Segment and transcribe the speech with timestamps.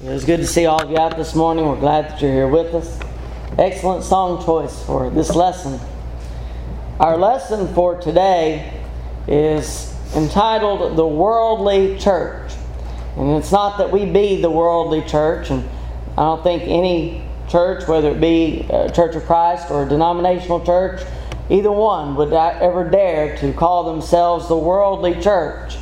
[0.00, 1.66] It was good to see all of you out this morning.
[1.66, 3.00] We're glad that you're here with us.
[3.58, 5.80] Excellent song choice for this lesson.
[7.00, 8.80] Our lesson for today
[9.26, 12.52] is entitled The Worldly Church.
[13.16, 15.68] And it's not that we be the worldly church, and
[16.16, 21.02] I don't think any church, whether it be Church of Christ or a denominational church,
[21.50, 25.76] either one would ever dare to call themselves the worldly church.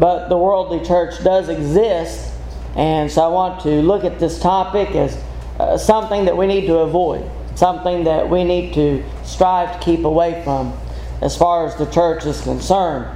[0.00, 2.30] But the worldly church does exist
[2.76, 5.22] and so I want to look at this topic as
[5.58, 10.04] uh, something that we need to avoid, something that we need to strive to keep
[10.04, 10.76] away from
[11.20, 13.06] as far as the church is concerned.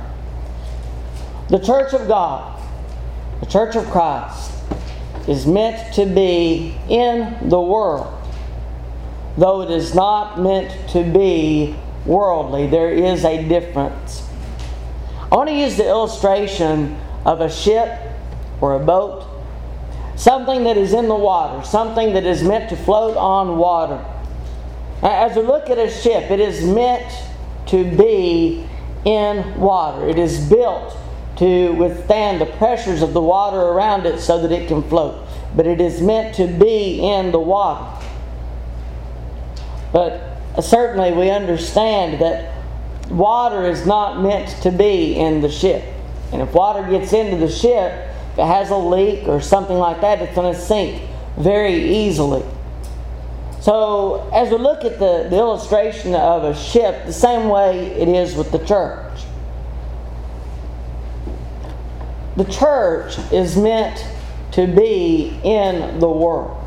[1.49, 2.61] The church of God,
[3.41, 4.53] the church of Christ,
[5.27, 8.13] is meant to be in the world,
[9.37, 12.67] though it is not meant to be worldly.
[12.67, 14.29] There is a difference.
[15.33, 17.99] I want to use the illustration of a ship
[18.61, 19.36] or a boat
[20.17, 24.05] something that is in the water, something that is meant to float on water.
[25.03, 27.13] As we look at a ship, it is meant
[27.67, 28.67] to be
[29.05, 30.09] in water.
[30.09, 30.97] It is built
[31.37, 35.23] to withstand the pressures of the water around it so that it can float.
[35.55, 38.07] But it is meant to be in the water.
[39.93, 42.55] But certainly we understand that
[43.11, 45.85] water is not meant to be in the ship.
[46.33, 48.06] And if water gets into the ship,
[48.37, 51.03] if it has a leak or something like that, it's going to sink
[51.39, 52.45] very easily.
[53.63, 58.09] So, as we look at the, the illustration of a ship, the same way it
[58.09, 59.23] is with the church.
[62.37, 64.07] The church is meant
[64.53, 66.63] to be in the world.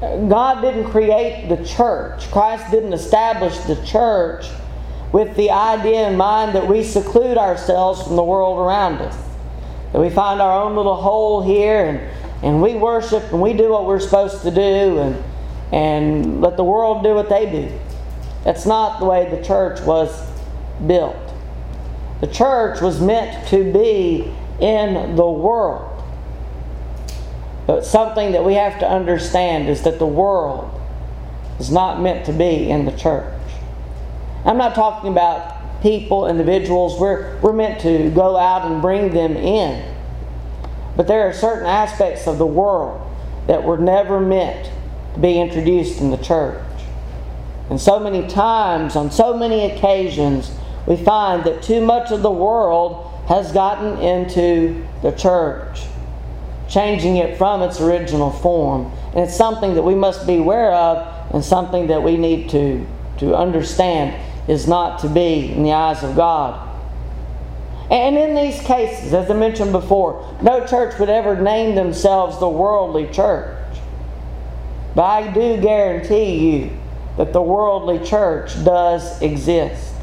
[0.00, 4.46] God didn't create the church, Christ didn't establish the church
[5.10, 9.23] with the idea in mind that we seclude ourselves from the world around us
[9.94, 13.70] that we find our own little hole here and, and we worship and we do
[13.70, 15.24] what we're supposed to do and,
[15.72, 17.72] and let the world do what they do.
[18.42, 20.28] That's not the way the church was
[20.84, 21.14] built.
[22.20, 26.02] The church was meant to be in the world.
[27.68, 30.72] But something that we have to understand is that the world
[31.60, 33.32] is not meant to be in the church.
[34.44, 35.53] I'm not talking about
[35.84, 36.98] people, individuals.
[36.98, 39.94] We're, we're meant to go out and bring them in.
[40.96, 43.02] But there are certain aspects of the world
[43.46, 44.70] that were never meant
[45.12, 46.64] to be introduced in the church.
[47.68, 50.50] And so many times, on so many occasions,
[50.86, 55.82] we find that too much of the world has gotten into the church,
[56.66, 58.90] changing it from its original form.
[59.08, 62.86] And it's something that we must be aware of and something that we need to,
[63.18, 64.18] to understand
[64.48, 66.70] is not to be in the eyes of God.
[67.90, 72.48] And in these cases, as I mentioned before, no church would ever name themselves the
[72.48, 73.56] worldly church.
[74.94, 76.70] But I do guarantee you
[77.16, 79.94] that the worldly church does exist.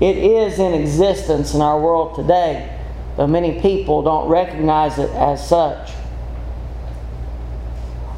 [0.00, 2.76] It is in existence in our world today,
[3.16, 5.90] though many people don't recognize it as such.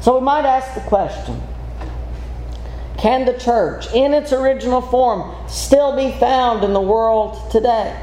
[0.01, 1.41] So we might ask the question
[2.99, 7.97] can the church, in its original form, still be found in the world today?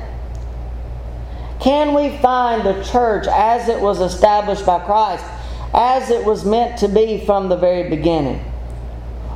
[1.60, 5.24] Can we find the church as it was established by Christ,
[5.74, 8.42] as it was meant to be from the very beginning?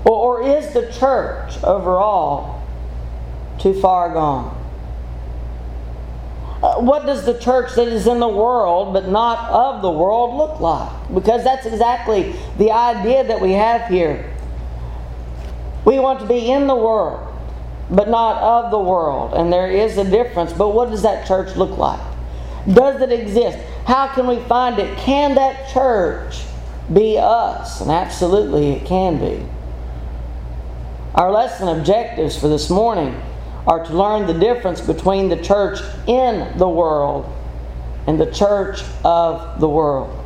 [0.05, 2.63] Or, or is the church overall
[3.59, 4.57] too far gone?
[6.63, 10.37] Uh, what does the church that is in the world but not of the world
[10.37, 10.91] look like?
[11.13, 14.30] Because that's exactly the idea that we have here.
[15.91, 17.27] We want to be in the world,
[17.91, 19.35] but not of the world.
[19.35, 20.53] And there is a difference.
[20.53, 21.99] But what does that church look like?
[22.73, 23.59] Does it exist?
[23.87, 24.97] How can we find it?
[24.99, 26.45] Can that church
[26.95, 27.81] be us?
[27.81, 29.45] And absolutely it can be.
[31.17, 33.21] Our lesson objectives for this morning
[33.67, 37.27] are to learn the difference between the church in the world
[38.07, 40.17] and the church of the world.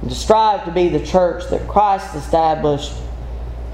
[0.00, 2.92] And to strive to be the church that Christ established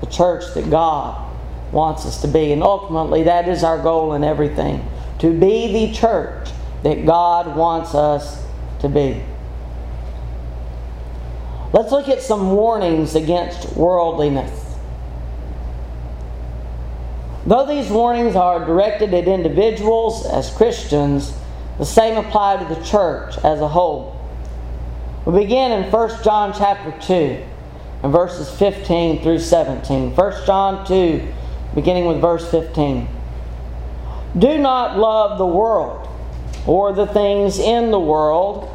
[0.01, 1.31] the church that God
[1.73, 2.53] wants us to be.
[2.53, 4.89] And ultimately, that is our goal in everything
[5.21, 6.49] to be the church
[6.83, 8.43] that God wants us
[8.81, 9.23] to be.
[11.73, 14.57] Let's look at some warnings against worldliness.
[17.47, 21.33] Though these warnings are directed at individuals as Christians,
[21.79, 24.17] the same apply to the church as a whole.
[25.25, 27.45] We begin in 1 John chapter 2
[28.03, 30.15] and verses 15 through 17.
[30.15, 31.33] 1 John 2,
[31.75, 33.09] beginning with verse 15.
[34.39, 36.09] Do not love the world
[36.67, 38.69] or the things in the world.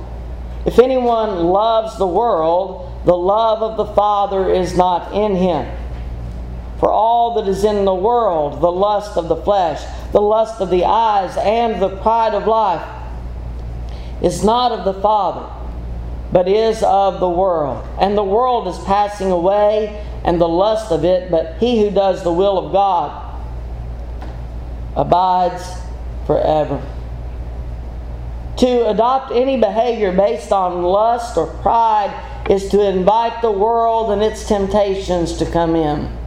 [0.66, 5.72] If anyone loves the world, the love of the Father is not in him.
[6.80, 9.82] For all that is in the world, the lust of the flesh,
[10.12, 12.86] the lust of the eyes, and the pride of life,
[14.22, 15.48] is not of the Father,
[16.36, 17.88] but is of the world.
[17.98, 22.26] And the world is passing away, and the lust of it, but he who does
[22.26, 23.42] the will of God
[24.98, 25.64] abides
[26.28, 26.86] forever.
[28.58, 32.12] To adopt any behavior based on lust or pride
[32.50, 36.18] is to invite the world and its temptations to come in.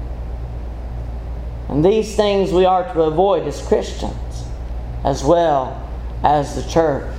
[1.68, 4.46] And these things we are to avoid as Christians
[5.04, 5.86] as well
[6.24, 7.17] as the church.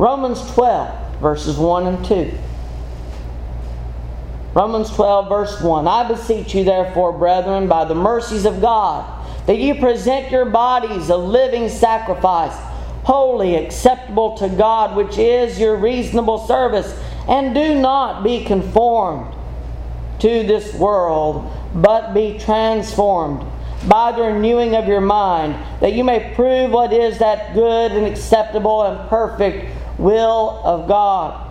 [0.00, 2.32] Romans 12, verses 1 and 2.
[4.54, 5.86] Romans 12, verse 1.
[5.86, 9.04] I beseech you, therefore, brethren, by the mercies of God,
[9.46, 12.56] that you present your bodies a living sacrifice,
[13.04, 16.98] holy, acceptable to God, which is your reasonable service.
[17.28, 19.34] And do not be conformed
[20.20, 23.46] to this world, but be transformed
[23.86, 28.06] by the renewing of your mind, that you may prove what is that good and
[28.06, 31.46] acceptable and perfect will of God.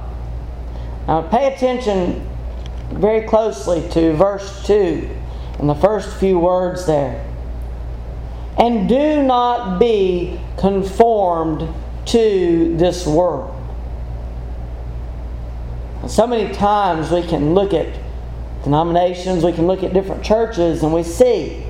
[1.08, 2.28] Now, pay attention
[2.92, 5.10] very closely to verse 2
[5.60, 7.26] and the first few words there.
[8.58, 11.68] And do not be conformed
[12.08, 13.56] to this world.
[16.08, 17.88] So many times we can look at
[18.64, 21.64] denominations, we can look at different churches, and we see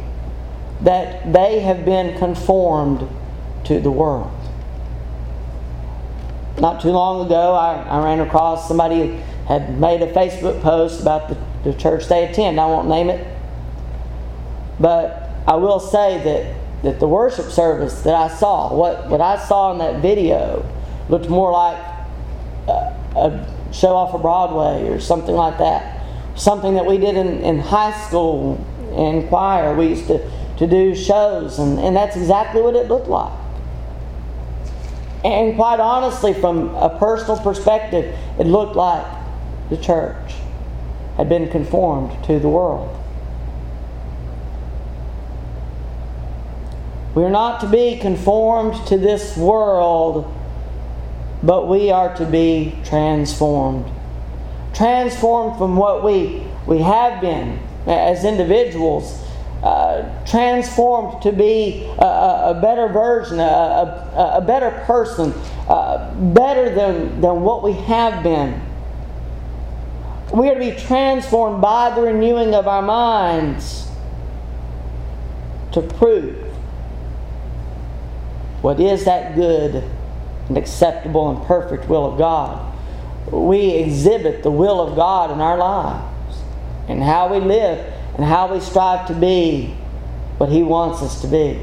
[0.81, 3.07] that they have been conformed
[3.65, 4.31] to the world.
[6.59, 11.29] Not too long ago, I, I ran across somebody had made a Facebook post about
[11.29, 12.59] the, the church they attend.
[12.59, 13.25] I won't name it.
[14.79, 19.37] But I will say that, that the worship service that I saw, what, what I
[19.37, 20.65] saw in that video,
[21.09, 21.77] looked more like
[22.67, 22.71] a,
[23.15, 26.05] a show off of Broadway or something like that.
[26.35, 28.63] Something that we did in, in high school
[28.95, 29.75] in choir.
[29.75, 33.33] We used to, to do shows, and, and that's exactly what it looked like.
[35.23, 39.05] And quite honestly, from a personal perspective, it looked like
[39.69, 40.33] the church
[41.17, 42.95] had been conformed to the world.
[47.15, 50.33] We are not to be conformed to this world,
[51.43, 53.91] but we are to be transformed.
[54.73, 59.21] Transformed from what we, we have been as individuals,
[59.63, 62.05] uh, transformed to be a,
[62.55, 65.33] a better version, a, a, a better person,
[65.67, 68.61] uh, better than, than what we have been.
[70.33, 73.89] We are to be transformed by the renewing of our minds
[75.73, 76.37] to prove
[78.61, 79.83] what is that good
[80.47, 82.65] and acceptable and perfect will of God.
[83.31, 86.37] We exhibit the will of God in our lives
[86.87, 89.73] and how we live and how we strive to be
[90.39, 91.57] what He wants us to be.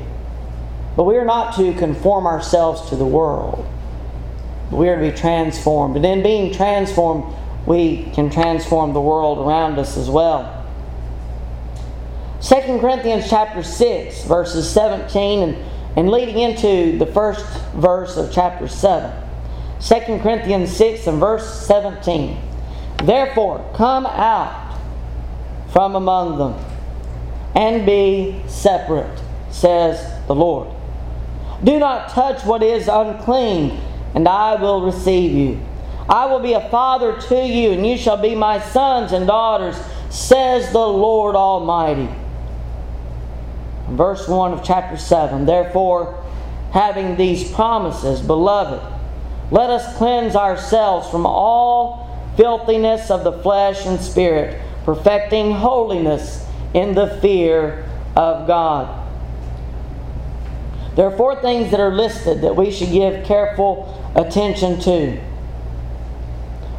[0.96, 3.68] But we are not to conform ourselves to the world.
[4.70, 5.96] We are to be transformed.
[5.96, 7.36] And in being transformed,
[7.66, 10.66] we can transform the world around us as well.
[12.40, 15.56] 2 Corinthians chapter 6, verses 17 and,
[15.94, 17.44] and leading into the first
[17.74, 19.12] verse of chapter 7.
[19.82, 22.40] 2 Corinthians 6 and verse 17.
[23.04, 24.65] Therefore, come out
[25.76, 26.54] from among them
[27.54, 30.68] and be separate, says the Lord.
[31.62, 33.78] Do not touch what is unclean,
[34.14, 35.60] and I will receive you.
[36.08, 39.76] I will be a father to you, and you shall be my sons and daughters,
[40.08, 42.08] says the Lord Almighty.
[43.90, 46.24] Verse 1 of chapter 7 Therefore,
[46.72, 48.80] having these promises, beloved,
[49.50, 56.94] let us cleanse ourselves from all filthiness of the flesh and spirit, perfecting holiness in
[56.94, 57.84] the fear
[58.16, 59.02] of God.
[60.94, 65.20] There are four things that are listed that we should give careful attention to.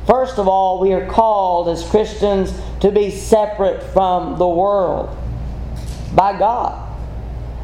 [0.07, 5.15] First of all, we are called as Christians to be separate from the world
[6.15, 6.87] by God.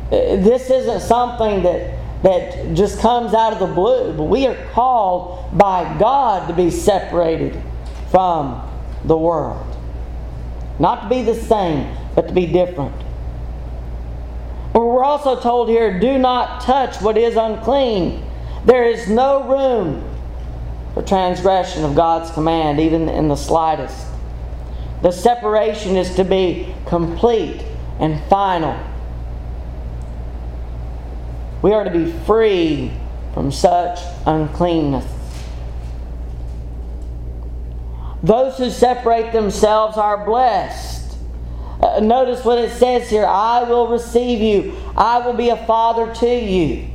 [0.08, 4.58] Uh, this isn't something that, that just comes out of the blue, but we are
[4.74, 7.60] called by God to be separated
[8.12, 8.62] from
[9.06, 9.73] the world.
[10.80, 12.96] Not to be the same, but to be different.
[14.74, 18.26] But we're also told here do not touch what is unclean.
[18.66, 20.04] There is no room
[20.94, 24.08] for transgression of God's command, even in the slightest.
[25.02, 27.64] The separation is to be complete
[28.00, 28.80] and final.
[31.62, 32.92] We are to be free
[33.34, 35.06] from such uncleanness.
[38.24, 41.18] Those who separate themselves are blessed.
[41.82, 46.16] Uh, notice what it says here I will receive you, I will be a father
[46.16, 46.88] to you.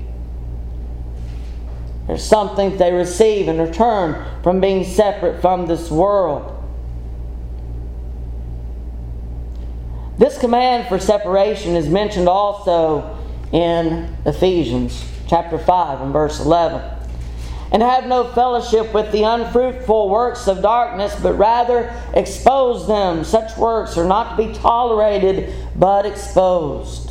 [2.06, 6.54] There's something they receive in return from being separate from this world.
[10.16, 13.18] This command for separation is mentioned also
[13.52, 16.97] in Ephesians chapter 5 and verse 11.
[17.70, 23.25] And have no fellowship with the unfruitful works of darkness, but rather expose them.
[23.25, 27.10] Such works are not to be tolerated, but exposed.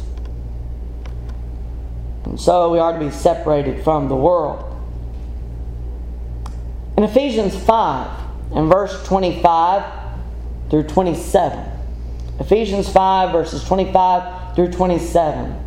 [2.26, 4.64] And so we are to be separated from the world.
[6.98, 8.10] In Ephesians 5
[8.54, 9.84] and verse 25
[10.70, 11.72] through 27.
[12.40, 15.64] Ephesians 5, verses 25 through 27.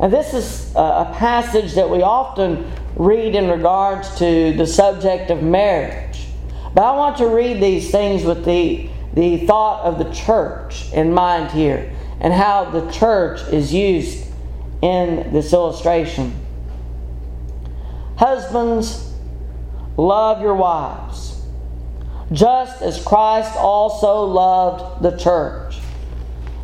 [0.00, 5.42] And this is a passage that we often read in regards to the subject of
[5.42, 6.26] marriage.
[6.74, 11.12] But I want to read these things with the, the thought of the church in
[11.12, 14.26] mind here and how the church is used
[14.80, 16.34] in this illustration.
[18.16, 19.12] Husbands,
[19.96, 21.42] Love your wives,
[22.32, 25.78] just as Christ also loved the church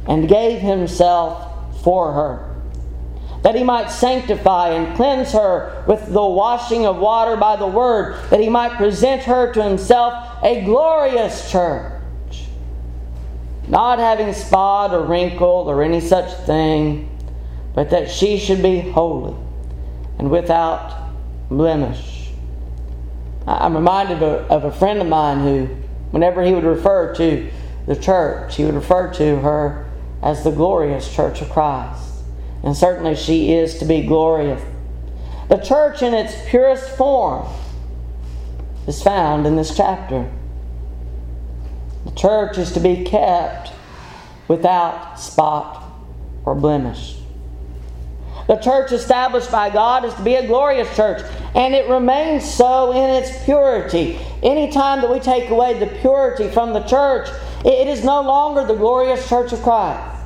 [0.07, 2.48] and gave himself for her,
[3.42, 8.18] that he might sanctify and cleanse her with the washing of water by the word,
[8.30, 11.92] that he might present her to himself a glorious church,
[13.68, 17.09] not having spot or wrinkle or any such thing,
[17.75, 19.37] but that she should be holy
[20.18, 21.11] and without
[21.49, 22.30] blemish.
[23.47, 25.66] I'm reminded of a, friend of mine who,
[26.11, 27.49] whenever he would refer to
[27.87, 29.88] the church, he would refer to her
[30.23, 32.08] as the glorious church of Christ.
[32.62, 34.62] And certainly she is to be glorious.
[35.49, 37.49] The church in its purest form
[38.87, 40.31] is found in this chapter.
[42.05, 43.73] The church is to be kept
[44.49, 45.85] without spot
[46.45, 47.17] or blemish.
[48.49, 51.23] The church established by God is to be a glorious church,
[51.55, 54.19] and it remains so in its purity.
[54.43, 57.29] Anytime that we take away the purity from the church,
[57.65, 60.18] it is no longer the glorious church of Christ.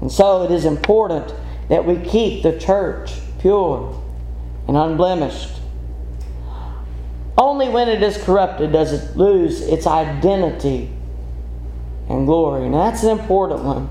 [0.00, 1.32] And so it is important
[1.68, 4.00] that we keep the church pure
[4.66, 5.50] and unblemished.
[7.36, 10.90] Only when it is corrupted does it lose its identity
[12.08, 12.64] and glory.
[12.66, 13.88] And that's an important one.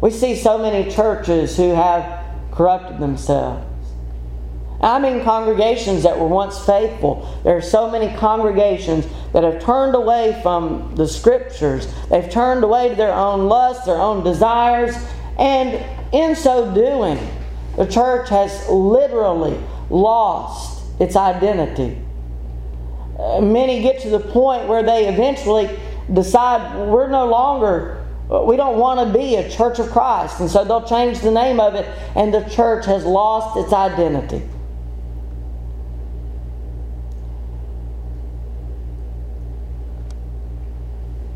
[0.00, 3.64] We see so many churches who have corrupted themselves.
[4.80, 7.40] I mean, congregations that were once faithful.
[7.44, 11.92] There are so many congregations that have turned away from the scriptures.
[12.10, 14.94] They've turned away to their own lusts, their own desires,
[15.38, 17.18] and in so doing,
[17.76, 19.58] the church has literally
[19.90, 21.98] lost its identity.
[23.18, 25.78] Uh, many get to the point where they eventually
[26.12, 30.40] decide we're no longer we don't want to be a church of Christ.
[30.40, 34.42] And so they'll change the name of it, and the church has lost its identity.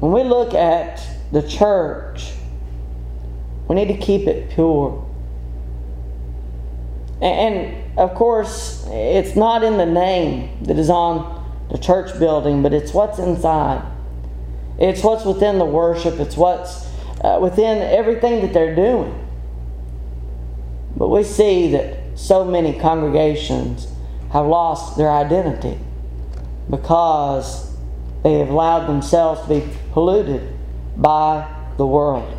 [0.00, 2.32] When we look at the church,
[3.68, 5.06] we need to keep it pure.
[7.20, 12.72] And of course, it's not in the name that is on the church building, but
[12.72, 13.86] it's what's inside.
[14.78, 16.88] It's what's within the worship, it's what's
[17.22, 19.14] uh, within everything that they're doing.
[20.96, 23.86] But we see that so many congregations
[24.32, 25.78] have lost their identity
[26.70, 27.69] because
[28.22, 30.56] they have allowed themselves to be polluted
[30.96, 32.36] by the world.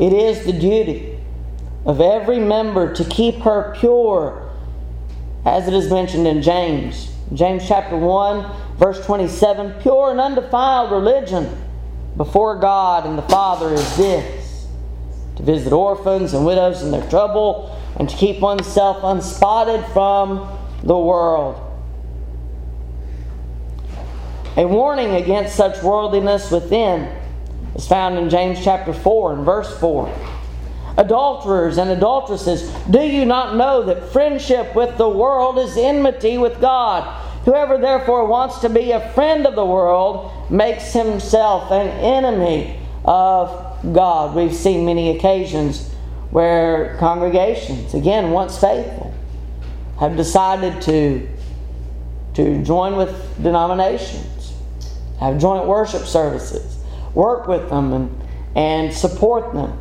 [0.00, 1.18] It is the duty
[1.84, 4.50] of every member to keep her pure,
[5.44, 7.10] as it is mentioned in James.
[7.32, 11.56] James chapter 1 Verse 27 Pure and undefiled religion
[12.16, 14.66] before God and the Father is this
[15.36, 20.98] to visit orphans and widows in their trouble and to keep oneself unspotted from the
[20.98, 21.71] world.
[24.56, 27.10] A warning against such worldliness within
[27.74, 30.14] is found in James chapter 4 and verse 4.
[30.98, 36.60] Adulterers and adulteresses, do you not know that friendship with the world is enmity with
[36.60, 37.20] God?
[37.46, 43.78] Whoever therefore wants to be a friend of the world makes himself an enemy of
[43.92, 44.36] God.
[44.36, 45.90] We've seen many occasions
[46.30, 49.14] where congregations, again, once faithful,
[49.98, 51.28] have decided to,
[52.34, 54.26] to join with denominations,
[55.22, 56.78] have joint worship services,
[57.14, 59.78] work with them, and, and support them.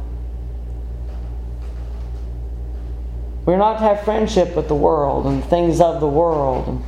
[3.46, 6.68] We're not to have friendship with the world and things of the world.
[6.68, 6.84] And,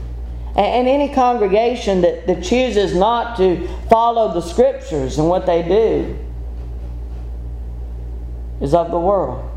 [0.56, 6.18] and any congregation that, that chooses not to follow the scriptures and what they do
[8.62, 9.50] is of the world.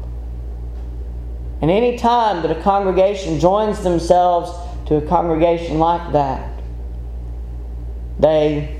[1.60, 4.50] And any time that a congregation joins themselves
[4.88, 6.52] to a congregation like that,
[8.18, 8.75] they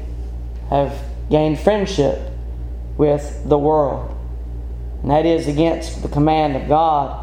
[0.70, 0.98] have
[1.30, 2.18] gained friendship
[2.96, 4.12] with the world.
[5.02, 7.22] And that is against the command of God.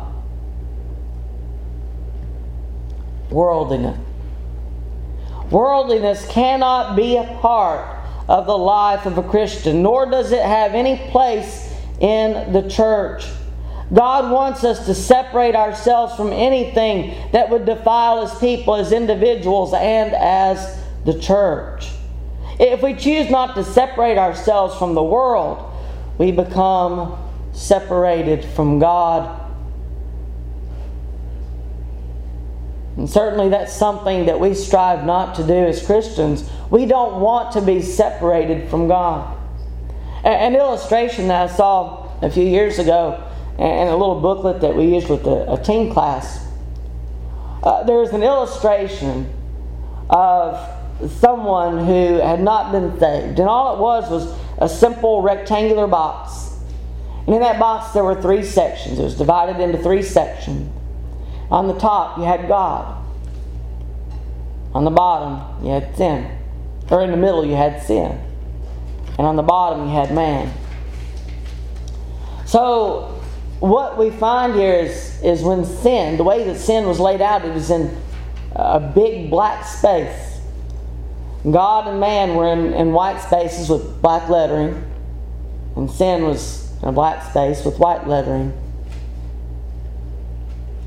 [3.29, 3.99] Worldliness.
[5.49, 10.73] Worldliness cannot be a part of the life of a Christian, nor does it have
[10.73, 13.25] any place in the church.
[13.93, 19.73] God wants us to separate ourselves from anything that would defile as people, as individuals,
[19.73, 21.92] and as the church.
[22.59, 25.71] If we choose not to separate ourselves from the world,
[26.17, 27.17] we become
[27.53, 29.39] separated from God.
[32.97, 36.49] And certainly that's something that we strive not to do as Christians.
[36.69, 39.37] We don't want to be separated from God.
[40.23, 43.21] An illustration that I saw a few years ago
[43.57, 46.47] in a little booklet that we used with a, teen class,
[47.63, 49.31] uh, there's an illustration
[50.09, 50.55] of
[51.19, 53.39] someone who had not been saved.
[53.39, 56.57] And all it was was a simple rectangular box.
[57.25, 58.99] And in that box, there were three sections.
[58.99, 60.71] It was divided into three sections.
[61.49, 63.03] On the top, you had God.
[64.73, 66.29] On the bottom, you had sin.
[66.89, 68.19] Or in the middle, you had sin.
[69.17, 70.51] And on the bottom, you had man.
[72.45, 73.21] So,
[73.59, 77.45] what we find here is, is when sin, the way that sin was laid out,
[77.45, 77.95] it was in
[78.51, 80.32] a big black space.
[81.49, 84.83] God and man were in, in white spaces with black lettering,
[85.75, 88.53] and sin was in a black space with white lettering.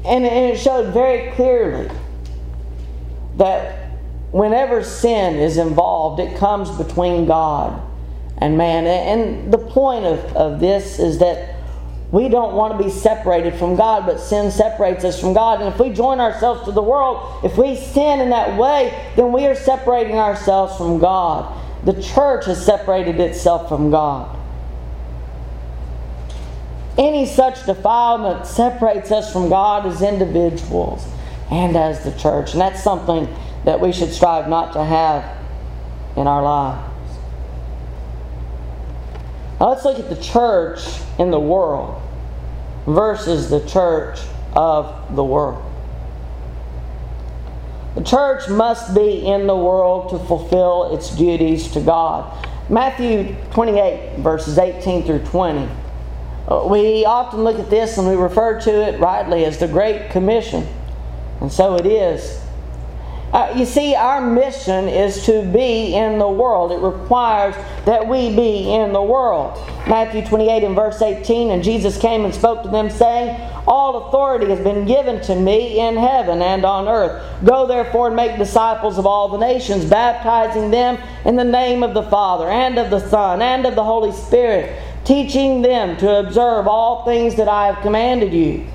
[0.05, 1.91] And it showed very clearly
[3.37, 3.91] that
[4.31, 7.83] whenever sin is involved, it comes between God
[8.39, 8.87] and man.
[8.87, 11.56] And the point of, of this is that
[12.13, 15.61] we don't want to be separated from God, but sin separates us from God.
[15.61, 19.33] And if we join ourselves to the world, if we sin in that way, then
[19.33, 21.53] we are separating ourselves from God.
[21.85, 24.37] The church has separated itself from God.
[26.97, 31.07] Any such defilement separates us from God as individuals
[31.51, 32.53] and as the church.
[32.53, 33.29] And that's something
[33.65, 35.37] that we should strive not to have
[36.17, 36.96] in our lives.
[39.61, 40.81] Now let's look at the church
[41.19, 42.03] in the world
[42.87, 44.21] versus the church
[44.55, 45.63] of the world.
[47.95, 52.47] The church must be in the world to fulfill its duties to God.
[52.69, 55.69] Matthew 28, verses 18 through 20.
[56.49, 60.11] Uh, we often look at this and we refer to it rightly as the Great
[60.11, 60.67] Commission.
[61.41, 62.46] And so it is.
[63.33, 66.71] Uh, you see, our mission is to be in the world.
[66.71, 69.59] It requires that we be in the world.
[69.89, 74.47] Matthew 28 and verse 18 And Jesus came and spoke to them, saying, All authority
[74.51, 77.23] has been given to me in heaven and on earth.
[77.45, 81.95] Go therefore and make disciples of all the nations, baptizing them in the name of
[81.95, 86.69] the Father, and of the Son, and of the Holy Spirit, teaching them to observe
[86.69, 88.67] all things that I have commanded you.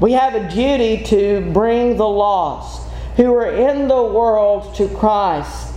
[0.00, 5.74] We have a duty to bring the lost who are in the world to Christ,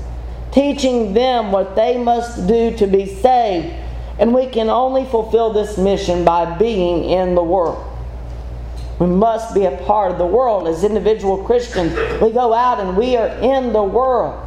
[0.52, 3.74] teaching them what they must do to be saved.
[4.20, 7.84] And we can only fulfill this mission by being in the world.
[9.00, 10.68] We must be a part of the world.
[10.68, 14.40] As individual Christians, we go out and we are in the world.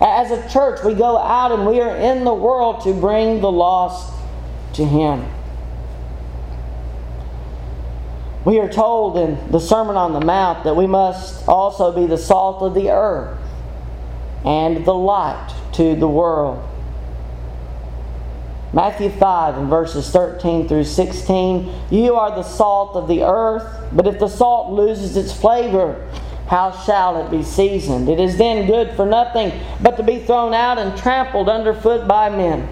[0.00, 3.52] As a church, we go out and we are in the world to bring the
[3.52, 4.14] lost
[4.74, 5.26] to Him.
[8.44, 12.18] We are told in the Sermon on the Mount that we must also be the
[12.18, 13.38] salt of the earth
[14.44, 16.64] and the light to the world.
[18.72, 24.06] Matthew 5 and verses 13 through 16 You are the salt of the earth, but
[24.06, 26.06] if the salt loses its flavor,
[26.48, 28.08] how shall it be seasoned?
[28.08, 32.30] It is then good for nothing but to be thrown out and trampled underfoot by
[32.30, 32.68] men.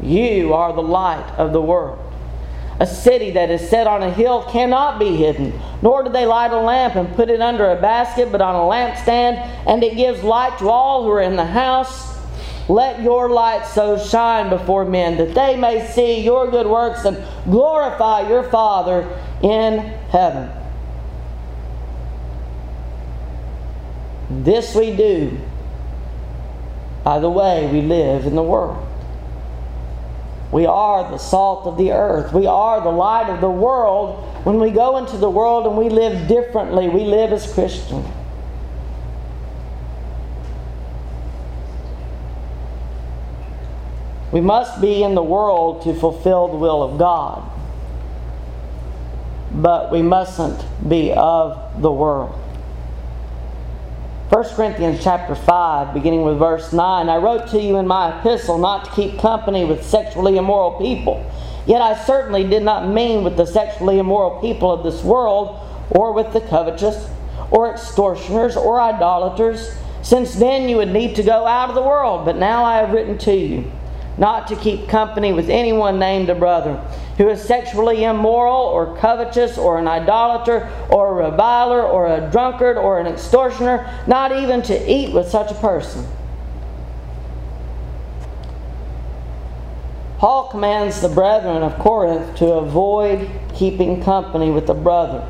[0.00, 2.03] You are the light of the world.
[2.80, 6.50] A city that is set on a hill cannot be hidden, nor do they light
[6.50, 10.24] a lamp and put it under a basket, but on a lampstand, and it gives
[10.24, 12.12] light to all who are in the house.
[12.68, 17.22] Let your light so shine before men that they may see your good works and
[17.44, 19.02] glorify your Father
[19.42, 20.50] in heaven.
[24.30, 25.38] This we do
[27.04, 28.83] by the way we live in the world.
[30.54, 32.32] We are the salt of the earth.
[32.32, 34.24] We are the light of the world.
[34.44, 38.06] When we go into the world and we live differently, we live as Christians.
[44.30, 47.42] We must be in the world to fulfill the will of God.
[49.50, 52.43] But we mustn't be of the world.
[54.34, 58.58] 1 Corinthians chapter 5, beginning with verse 9 I wrote to you in my epistle
[58.58, 61.24] not to keep company with sexually immoral people.
[61.68, 66.12] Yet I certainly did not mean with the sexually immoral people of this world, or
[66.12, 67.08] with the covetous,
[67.52, 72.24] or extortioners, or idolaters, since then you would need to go out of the world.
[72.24, 73.70] But now I have written to you
[74.16, 76.76] not to keep company with anyone named a brother
[77.18, 82.76] who is sexually immoral or covetous or an idolater or a reviler or a drunkard
[82.76, 86.06] or an extortioner, not even to eat with such a person.
[90.18, 95.20] Paul commands the brethren of Corinth to avoid keeping company with a brother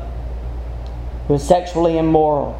[1.27, 2.57] who is sexually immoral,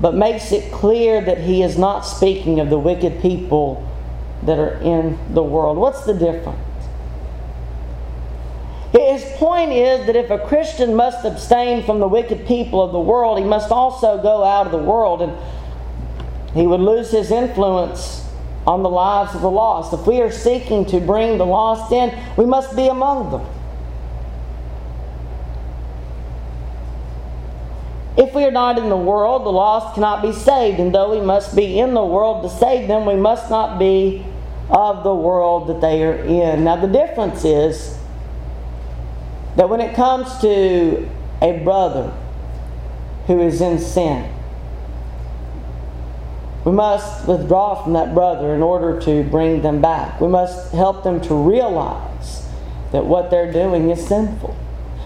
[0.00, 3.84] but makes it clear that he is not speaking of the wicked people
[4.44, 5.78] that are in the world.
[5.78, 6.58] What's the difference?
[8.92, 13.00] His point is that if a Christian must abstain from the wicked people of the
[13.00, 15.32] world, he must also go out of the world and
[16.54, 18.24] he would lose his influence
[18.66, 19.92] on the lives of the lost.
[19.92, 23.57] If we are seeking to bring the lost in, we must be among them.
[28.38, 30.78] We are not in the world, the lost cannot be saved.
[30.78, 34.24] And though we must be in the world to save them, we must not be
[34.70, 36.62] of the world that they are in.
[36.62, 37.98] Now, the difference is
[39.56, 41.08] that when it comes to
[41.42, 42.12] a brother
[43.26, 44.32] who is in sin,
[46.64, 50.20] we must withdraw from that brother in order to bring them back.
[50.20, 52.46] We must help them to realize
[52.92, 54.54] that what they're doing is sinful.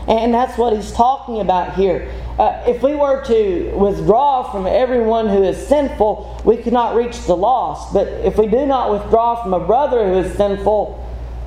[0.08, 2.10] And that's what he's talking about here.
[2.38, 7.24] Uh, if we were to withdraw from everyone who is sinful, we could not reach
[7.26, 7.92] the lost.
[7.92, 10.98] But if we do not withdraw from a brother who is sinful,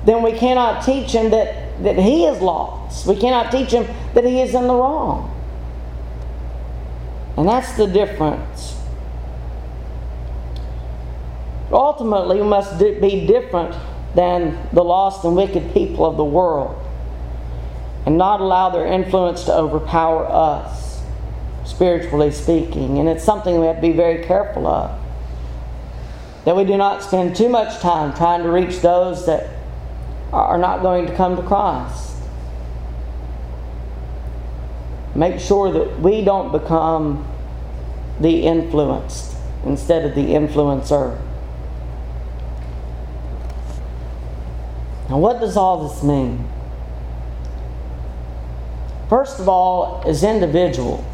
[0.06, 3.06] then we cannot teach him that, that he is lost.
[3.06, 5.32] We cannot teach him that he is in the wrong.
[7.36, 8.80] And that's the difference.
[11.70, 13.76] Ultimately, we must be different
[14.14, 16.85] than the lost and wicked people of the world
[18.06, 21.02] and not allow their influence to overpower us,
[21.64, 22.98] spiritually speaking.
[22.98, 24.98] And it's something we have to be very careful of.
[26.44, 29.48] That we do not spend too much time trying to reach those that
[30.32, 32.14] are not going to come to Christ.
[35.16, 37.26] Make sure that we don't become
[38.20, 41.20] the influenced instead of the influencer.
[45.08, 46.46] Now, what does all this mean?
[49.08, 51.04] First of all, as individuals,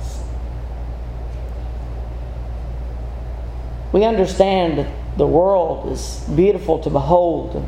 [3.92, 7.66] we understand that the world is beautiful to behold.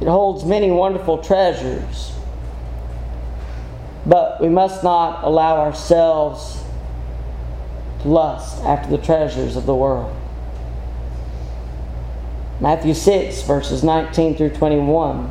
[0.00, 2.12] It holds many wonderful treasures.
[4.06, 6.62] But we must not allow ourselves
[8.00, 10.16] to lust after the treasures of the world.
[12.60, 15.30] Matthew 6, verses 19 through 21.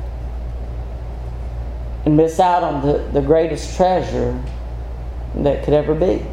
[2.05, 4.41] and miss out on the, the greatest treasure
[5.35, 6.25] that could ever be.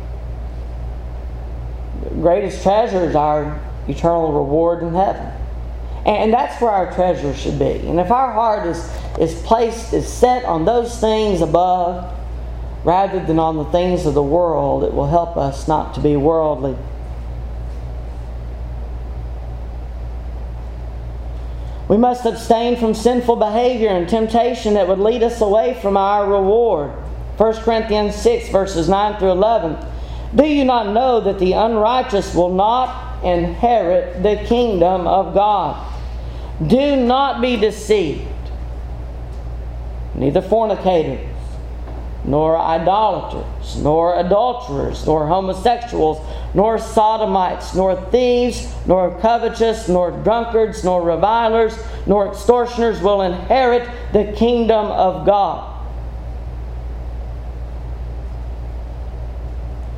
[2.05, 5.33] The greatest treasure is our eternal reward in heaven.
[6.07, 7.87] And that's where our treasure should be.
[7.87, 12.15] And if our heart is, is placed, is set on those things above
[12.85, 16.17] rather than on the things of the world, it will help us not to be
[16.17, 16.77] worldly.
[21.89, 26.31] We must abstain from sinful behavior and temptation that would lead us away from our
[26.31, 26.91] reward.
[27.39, 29.77] 1 Corinthians 6, verses 9 through 11.
[30.35, 35.85] Do you not know that the unrighteous will not inherit the kingdom of God?
[36.67, 38.27] Do not be deceived.
[40.15, 41.38] Neither fornicators,
[42.29, 46.19] nor idolaters, nor adulterers, nor homosexuals,
[46.53, 54.31] nor sodomites, nor thieves, nor covetous, nor drunkards, nor revilers, nor extortioners will inherit the
[54.37, 55.75] kingdom of God.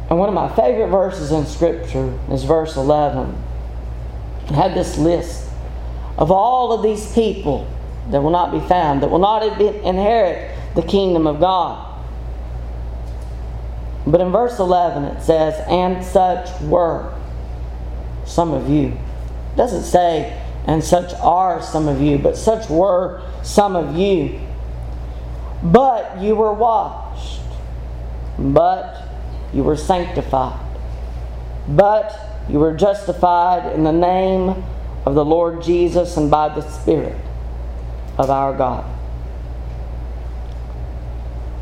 [0.09, 3.37] And one of my favorite verses in Scripture is verse 11.
[4.51, 5.49] I had this list
[6.16, 7.69] of all of these people
[8.11, 11.89] that will not be found, that will not inherit the kingdom of God.
[14.11, 17.14] But in verse 11 it says, And such were
[18.27, 18.88] some of you.
[19.53, 24.40] It doesn't say, And such are some of you, but such were some of you.
[25.62, 27.40] But you were washed.
[28.38, 29.03] But
[29.53, 30.66] you were sanctified.
[31.68, 32.18] But
[32.49, 34.64] you were justified in the name
[35.07, 37.16] of the Lord Jesus and by the Spirit
[38.18, 38.85] of our God.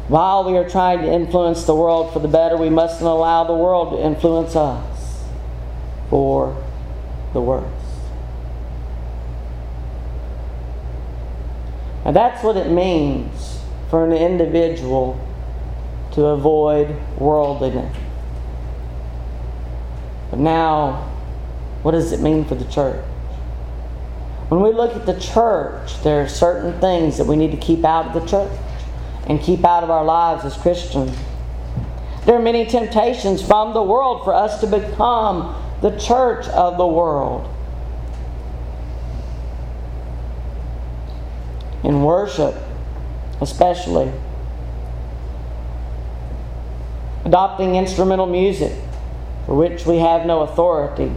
[0.09, 3.53] While we are trying to influence the world for the better, we mustn't allow the
[3.53, 5.23] world to influence us
[6.09, 6.57] for
[7.35, 7.66] the worse.
[12.07, 15.21] And that's what it means for an individual
[16.12, 17.94] to avoid worldliness.
[20.31, 21.12] But now,
[21.83, 23.05] what does it mean for the church?
[24.49, 27.85] When we look at the church, there are certain things that we need to keep
[27.85, 28.51] out of the church
[29.29, 31.17] and keep out of our lives as Christians.
[32.25, 36.87] There are many temptations from the world for us to become the church of the
[36.87, 37.49] world.
[41.85, 42.55] In worship,
[43.41, 44.12] especially,
[47.25, 48.73] adopting instrumental music
[49.47, 51.12] for which we have no authority.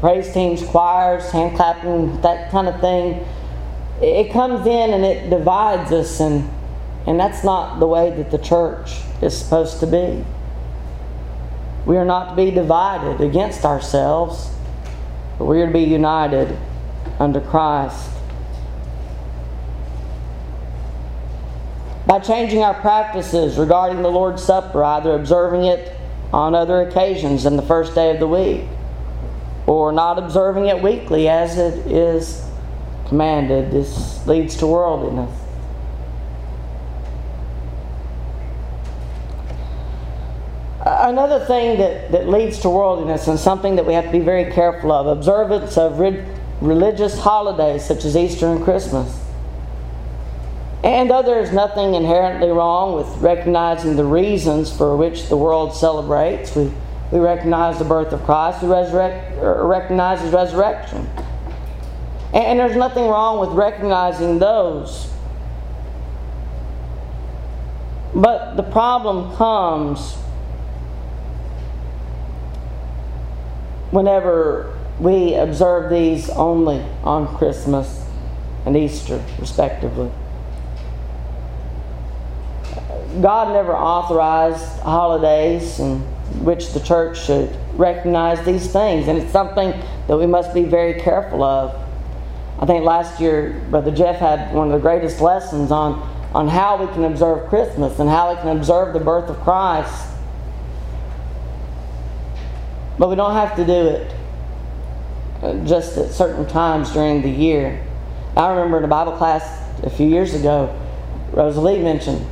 [0.00, 3.24] Praise teams, choirs, hand clapping, that kind of thing.
[4.00, 6.48] It comes in and it divides us, and,
[7.06, 10.24] and that's not the way that the church is supposed to be.
[11.84, 14.50] We are not to be divided against ourselves,
[15.38, 16.56] but we are to be united
[17.18, 18.10] under Christ.
[22.06, 25.96] By changing our practices regarding the Lord's Supper, either observing it
[26.32, 28.64] on other occasions than the first day of the week,
[29.66, 32.44] or not observing it weekly as it is
[33.06, 35.41] commanded, this leads to worldliness.
[41.00, 44.52] Another thing that, that leads to worldliness and something that we have to be very
[44.52, 45.98] careful of observance of
[46.60, 49.18] religious holidays such as Easter and Christmas.
[50.84, 55.74] And though there is nothing inherently wrong with recognizing the reasons for which the world
[55.74, 56.70] celebrates, we,
[57.10, 61.08] we recognize the birth of Christ, we resurrect, er, recognize his resurrection.
[62.34, 65.10] And, and there's nothing wrong with recognizing those.
[68.14, 70.16] But the problem comes
[73.92, 78.04] whenever we observe these only on Christmas
[78.66, 80.10] and Easter, respectively.
[83.20, 86.00] God never authorized holidays in
[86.44, 89.70] which the church should recognize these things, and it's something
[90.08, 91.78] that we must be very careful of.
[92.58, 95.94] I think last year, Brother Jeff had one of the greatest lessons on,
[96.32, 100.11] on how we can observe Christmas and how we can observe the birth of Christ.
[102.98, 104.14] But we don't have to do it
[105.42, 107.84] uh, just at certain times during the year.
[108.36, 109.42] I remember in a Bible class
[109.82, 110.78] a few years ago,
[111.32, 112.24] Rosalie mentioned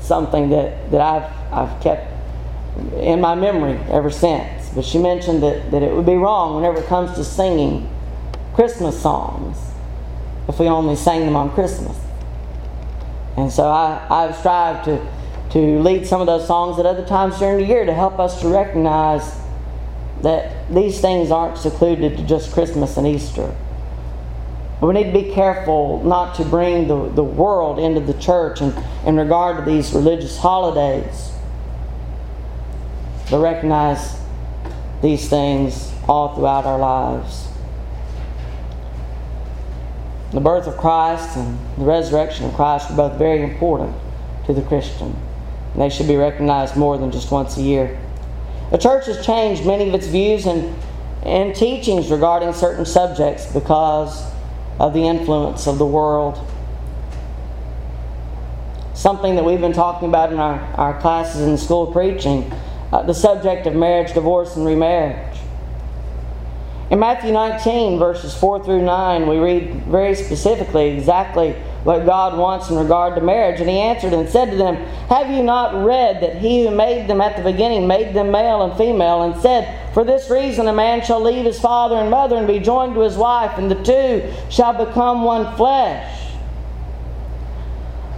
[0.00, 2.12] something that, that I've, I've kept
[2.94, 4.70] in my memory ever since.
[4.74, 7.88] But she mentioned that, that it would be wrong whenever it comes to singing
[8.54, 9.56] Christmas songs
[10.48, 11.96] if we only sang them on Christmas.
[13.36, 15.06] And so I, I've strived to,
[15.50, 18.40] to lead some of those songs at other times during the year to help us
[18.40, 19.36] to recognize
[20.22, 23.54] that these things aren't secluded to just Christmas and Easter.
[24.80, 28.72] We need to be careful not to bring the, the world into the church in,
[29.04, 31.32] in regard to these religious holidays,
[33.30, 34.20] but recognize
[35.02, 37.48] these things all throughout our lives.
[40.30, 43.96] The birth of Christ and the resurrection of Christ are both very important
[44.46, 45.16] to the Christian.
[45.72, 47.98] And they should be recognized more than just once a year.
[48.70, 50.74] The church has changed many of its views and,
[51.22, 54.30] and teachings regarding certain subjects because
[54.78, 56.38] of the influence of the world.
[58.94, 62.52] Something that we've been talking about in our, our classes in school preaching
[62.92, 65.38] uh, the subject of marriage, divorce, and remarriage.
[66.90, 71.52] In Matthew 19, verses 4 through 9, we read very specifically exactly
[71.84, 73.60] what God wants in regard to marriage.
[73.60, 74.76] And he answered and said to them,
[75.10, 78.62] Have you not read that he who made them at the beginning made them male
[78.62, 82.36] and female, and said, For this reason a man shall leave his father and mother
[82.36, 86.32] and be joined to his wife, and the two shall become one flesh?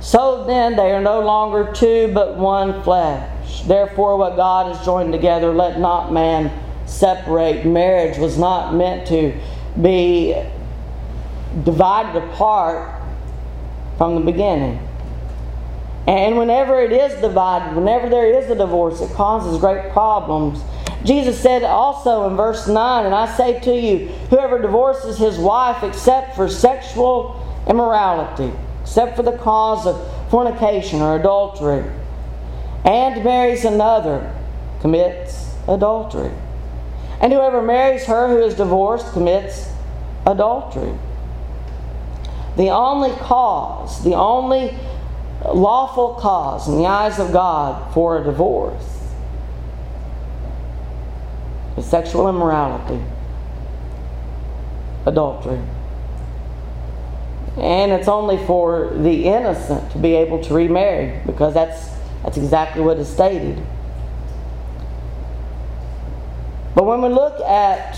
[0.00, 3.62] So then they are no longer two, but one flesh.
[3.62, 6.50] Therefore, what God has joined together, let not man
[6.90, 7.64] separate.
[7.64, 9.38] Marriage was not meant to
[9.80, 10.34] be
[11.64, 13.02] divided apart
[13.96, 14.86] from the beginning.
[16.06, 20.60] And whenever it is divided, whenever there is a divorce, it causes great problems.
[21.04, 25.82] Jesus said also in verse 9, And I say to you, whoever divorces his wife
[25.82, 31.84] except for sexual immorality, except for the cause of fornication or adultery,
[32.84, 34.34] and marries another,
[34.80, 36.32] commits adultery.
[37.20, 39.70] And whoever marries her who is divorced commits
[40.26, 40.94] adultery.
[42.56, 44.76] The only cause, the only
[45.44, 49.00] lawful cause in the eyes of God for a divorce
[51.76, 53.02] is sexual immorality,
[55.06, 55.60] adultery.
[57.56, 61.90] And it's only for the innocent to be able to remarry because that's,
[62.22, 63.62] that's exactly what is stated.
[66.74, 67.96] But when we look at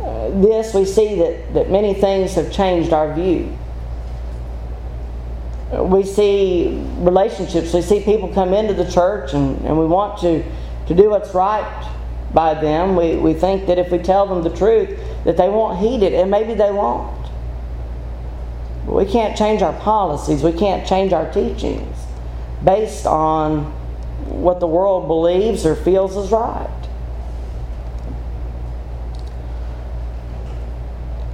[0.00, 3.56] uh, this, we see that, that many things have changed our view.
[5.72, 10.44] We see relationships, we see people come into the church and, and we want to,
[10.86, 11.92] to do what's right
[12.32, 12.94] by them.
[12.94, 16.12] We, we think that if we tell them the truth, that they won't heed it,
[16.12, 17.26] and maybe they won't.
[18.86, 21.98] But we can't change our policies, we can't change our teachings
[22.64, 23.64] based on
[24.26, 26.70] what the world believes or feels is right.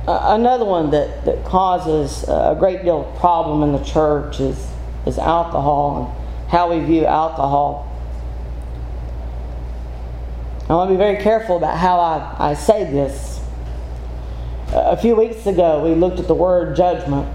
[0.06, 4.70] Another one that, that causes a great deal of problem in the church is,
[5.06, 7.88] is alcohol and how we view alcohol.
[10.68, 13.40] I want to be very careful about how I, I say this.
[14.72, 17.28] A few weeks ago, we looked at the word judgment.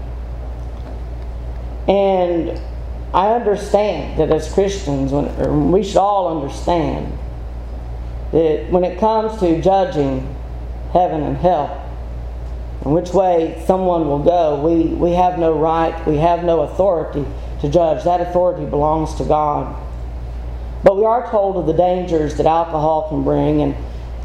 [1.86, 2.60] And
[3.14, 7.16] I understand that as Christians, when, we should all understand
[8.32, 10.34] that when it comes to judging
[10.92, 11.87] heaven and hell,
[12.88, 17.22] and which way someone will go, we, we have no right, we have no authority
[17.60, 18.02] to judge.
[18.04, 19.76] That authority belongs to God.
[20.82, 23.74] But we are told of the dangers that alcohol can bring, and,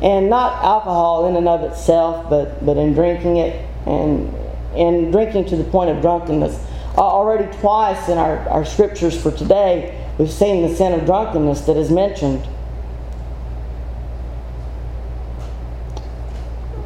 [0.02, 4.34] and not alcohol in and of itself, but, but in drinking it and
[4.78, 6.56] in drinking to the point of drunkenness.
[6.98, 11.66] Uh, already twice in our, our scriptures for today, we've seen the sin of drunkenness
[11.66, 12.48] that is mentioned.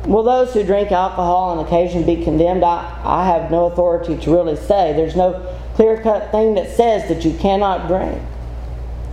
[0.07, 2.63] Will those who drink alcohol on occasion be condemned?
[2.63, 4.93] I, I have no authority to really say.
[4.93, 8.21] There's no clear cut thing that says that you cannot drink.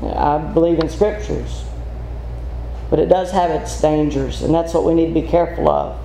[0.03, 1.65] I believe in scriptures.
[2.91, 5.99] But it does have its dangers, and that's what we need to be careful of.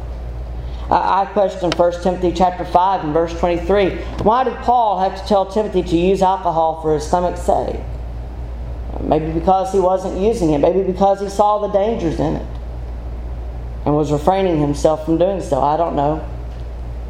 [0.90, 3.92] I, I question 1 Timothy chapter 5 and verse 23.
[4.24, 7.80] Why did Paul have to tell Timothy to use alcohol for his stomach's sake?
[9.02, 12.59] Maybe because he wasn't using it, maybe because he saw the dangers in it
[13.86, 15.62] and was refraining himself from doing so.
[15.62, 16.28] I don't know.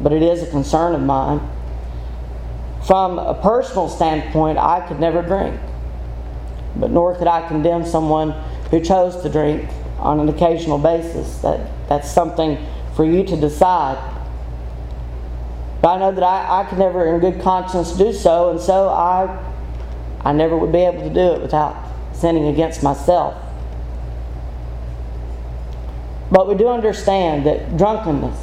[0.00, 1.40] But it is a concern of mine.
[2.86, 5.60] From a personal standpoint, I could never drink.
[6.76, 8.30] But nor could I condemn someone
[8.70, 11.38] who chose to drink on an occasional basis.
[11.38, 12.58] That, that's something
[12.94, 13.98] for you to decide.
[15.82, 18.88] But I know that I, I could never, in good conscience, do so, and so
[18.88, 19.38] I,
[20.22, 21.76] I never would be able to do it without
[22.12, 23.34] sinning against myself.
[26.30, 28.38] But we do understand that drunkenness,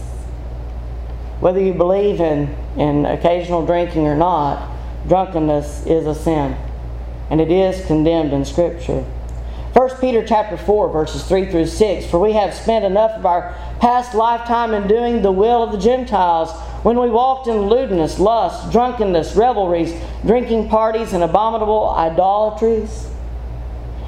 [1.39, 4.75] whether you believe in, in occasional drinking or not,
[5.07, 6.55] drunkenness is a sin.
[7.29, 9.05] And it is condemned in Scripture.
[9.73, 12.07] 1 Peter chapter 4, verses 3 through 6.
[12.07, 15.77] For we have spent enough of our past lifetime in doing the will of the
[15.77, 16.51] Gentiles
[16.83, 19.93] when we walked in lewdness, lust, drunkenness, revelries,
[20.25, 23.06] drinking parties, and abominable idolatries.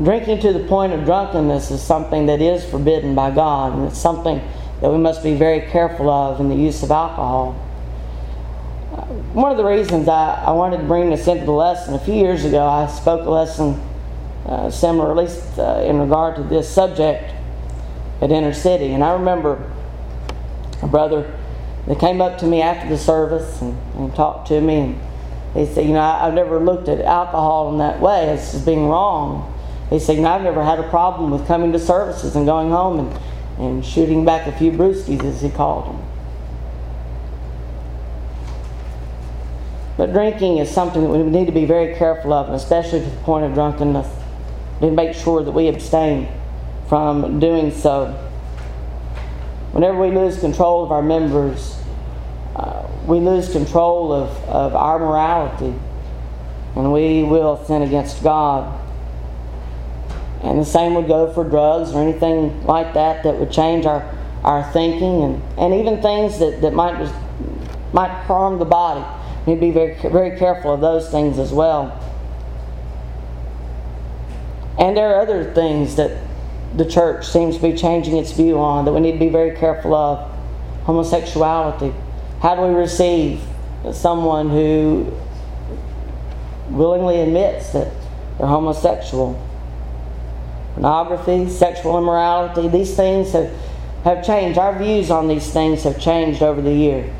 [0.00, 3.98] Drinking to the point of drunkenness is something that is forbidden by God, and it's
[3.98, 4.40] something
[4.80, 7.54] that we must be very careful of in the use of alcohol.
[8.92, 11.98] Uh, one of the reasons I, I wanted to bring this into the lesson, a
[11.98, 13.80] few years ago, I spoke a lesson
[14.46, 17.32] uh, similar, at least uh, in regard to this subject
[18.20, 18.92] at Inner City.
[18.92, 19.70] And I remember
[20.80, 21.38] a brother
[21.86, 24.78] that came up to me after the service and, and talked to me.
[24.80, 25.00] And
[25.54, 28.88] he said, You know, I, have never looked at alcohol in that way as being
[28.88, 29.51] wrong.
[29.92, 33.22] He said, I've never had a problem with coming to services and going home and
[33.58, 36.02] and shooting back a few brewskis, as he called them.
[39.96, 43.06] But drinking is something that we need to be very careful of, and especially to
[43.06, 44.08] the point of drunkenness,
[44.80, 46.28] to make sure that we abstain
[46.88, 48.06] from doing so.
[49.72, 51.78] Whenever we lose control of our members,
[52.56, 55.74] uh, we lose control of, of our morality,
[56.74, 58.81] and we will sin against God.
[60.42, 64.02] And the same would go for drugs or anything like that that would change our,
[64.42, 67.14] our thinking and, and even things that, that might, just,
[67.92, 69.04] might harm the body.
[69.46, 71.98] We need to be very, very careful of those things as well.
[74.78, 76.18] And there are other things that
[76.76, 79.56] the church seems to be changing its view on that we need to be very
[79.56, 80.28] careful of.
[80.84, 81.92] Homosexuality.
[82.40, 83.40] How do we receive
[83.92, 85.12] someone who
[86.70, 87.92] willingly admits that
[88.38, 89.40] they're homosexual?
[90.74, 93.50] Pornography, sexual immorality, these things have,
[94.04, 94.58] have changed.
[94.58, 97.10] Our views on these things have changed over the years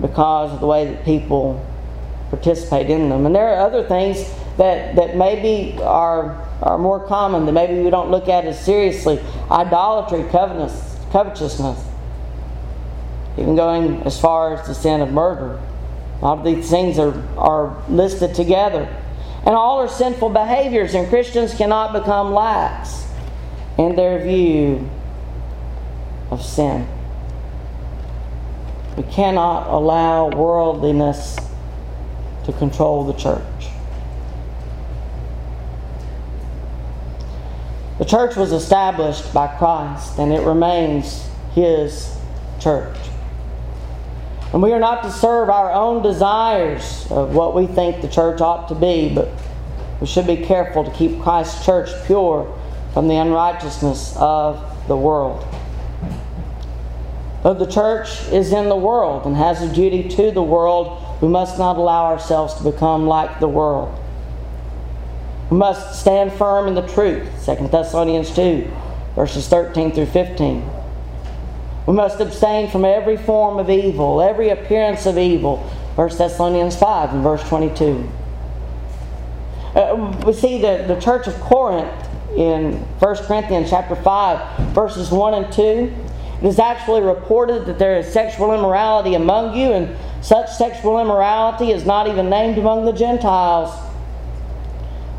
[0.00, 1.64] because of the way that people
[2.30, 3.26] participate in them.
[3.26, 4.18] And there are other things
[4.56, 9.20] that, that maybe are, are more common that maybe we don't look at as seriously
[9.50, 11.84] idolatry, covetousness,
[13.36, 15.60] even going as far as the sin of murder.
[16.20, 18.88] A lot of these things are, are listed together
[19.44, 23.06] and all are sinful behaviors, and Christians cannot become lax
[23.78, 24.88] in their view
[26.30, 26.86] of sin.
[28.96, 31.36] We cannot allow worldliness
[32.44, 33.42] to control the church.
[37.98, 42.16] The church was established by Christ, and it remains His
[42.60, 42.96] church.
[44.52, 48.40] And we are not to serve our own desires of what we think the church
[48.40, 49.28] ought to be, but
[50.00, 52.58] we should be careful to keep Christ's church pure
[52.94, 55.44] from the unrighteousness of the world.
[57.42, 61.28] Though the church is in the world and has a duty to the world, we
[61.28, 63.96] must not allow ourselves to become like the world.
[65.50, 67.28] We must stand firm in the truth.
[67.44, 68.70] 2 Thessalonians 2,
[69.14, 70.77] verses 13 through 15.
[71.88, 75.56] We must abstain from every form of evil, every appearance of evil.
[75.94, 78.06] 1 Thessalonians 5 and verse 22.
[79.74, 81.90] Uh, we see that the church of Corinth
[82.36, 85.62] in 1 Corinthians chapter 5, verses 1 and 2.
[86.42, 91.70] It is actually reported that there is sexual immorality among you, and such sexual immorality
[91.70, 93.74] is not even named among the Gentiles.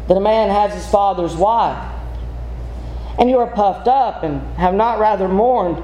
[0.07, 1.83] That a man has his father's wife.
[3.17, 5.83] And you are puffed up and have not rather mourned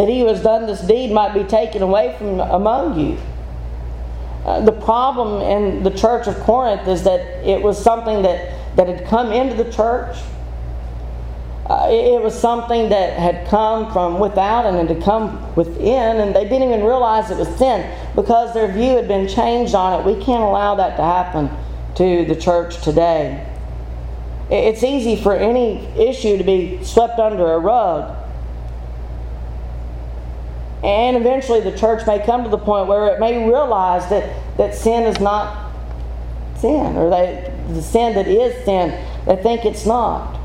[0.00, 3.18] that he who has done this deed might be taken away from among you.
[4.46, 8.88] Uh, the problem in the church of Corinth is that it was something that, that
[8.88, 10.16] had come into the church.
[11.66, 16.44] Uh, it, was something that had come from without and had come within, and they
[16.44, 20.06] didn't even realize it was sin because their view had been changed on it.
[20.06, 21.50] We can't allow that to happen
[21.96, 23.46] to the church today.
[24.50, 28.16] It's easy for any issue to be swept under a rug.
[30.82, 34.74] And eventually the church may come to the point where it may realize that, that
[34.74, 35.70] sin is not
[36.58, 38.90] sin, or the sin that is sin,
[39.26, 40.38] they think it's not.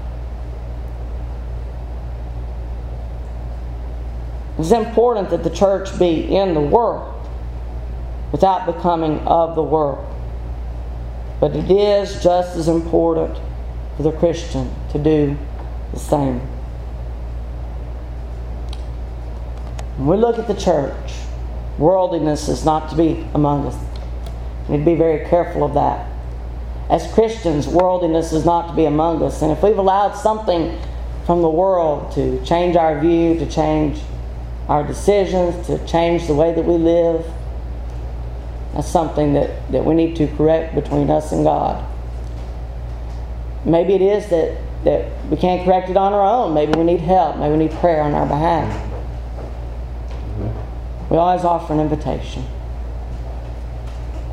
[4.58, 7.12] It's important that the church be in the world
[8.32, 10.06] without becoming of the world.
[11.40, 13.38] But it is just as important
[13.98, 15.38] for the Christian to do
[15.94, 16.42] the same.
[19.98, 21.14] When we look at the church,
[21.78, 23.76] worldliness is not to be among us.
[24.68, 26.10] We need to be very careful of that.
[26.90, 29.42] As Christians, worldliness is not to be among us.
[29.42, 30.78] And if we've allowed something
[31.26, 34.02] from the world to change our view, to change
[34.68, 37.26] our decisions, to change the way that we live,
[38.74, 41.84] that's something that, that we need to correct between us and God.
[43.64, 46.54] Maybe it is that, that we can't correct it on our own.
[46.54, 47.38] Maybe we need help.
[47.38, 48.92] Maybe we need prayer on our behalf.
[51.10, 52.46] We always offer an invitation.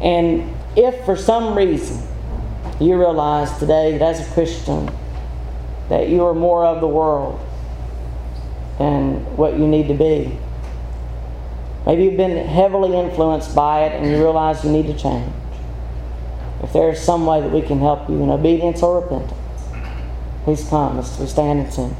[0.00, 2.02] And if for some reason
[2.80, 4.90] you realize today that as a Christian
[5.88, 7.40] that you are more of the world,
[8.78, 10.36] than what you need to be.
[11.86, 15.32] Maybe you've been heavily influenced by it and you realize you need to change.
[16.62, 19.32] If there is some way that we can help you in obedience or repentance,
[20.44, 21.96] please come as we stand and sing.